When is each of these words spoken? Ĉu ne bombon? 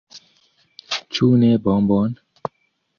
Ĉu 1.19 1.31
ne 1.45 1.53
bombon? 1.69 2.21